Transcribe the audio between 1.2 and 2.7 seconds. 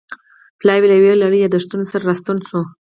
لړ یادښتونو سره راستون شو.